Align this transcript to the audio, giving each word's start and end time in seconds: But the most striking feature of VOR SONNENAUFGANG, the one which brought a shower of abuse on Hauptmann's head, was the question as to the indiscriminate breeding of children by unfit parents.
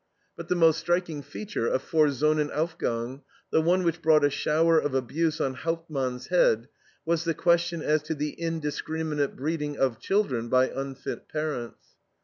But 0.35 0.47
the 0.47 0.55
most 0.55 0.79
striking 0.79 1.21
feature 1.21 1.67
of 1.67 1.83
VOR 1.83 2.07
SONNENAUFGANG, 2.09 3.21
the 3.51 3.61
one 3.61 3.83
which 3.83 4.01
brought 4.01 4.23
a 4.23 4.31
shower 4.31 4.79
of 4.79 4.95
abuse 4.95 5.39
on 5.39 5.53
Hauptmann's 5.53 6.29
head, 6.29 6.69
was 7.05 7.23
the 7.23 7.35
question 7.35 7.83
as 7.83 8.01
to 8.01 8.15
the 8.15 8.31
indiscriminate 8.31 9.35
breeding 9.35 9.77
of 9.77 9.99
children 9.99 10.49
by 10.49 10.69
unfit 10.69 11.29
parents. 11.29 11.89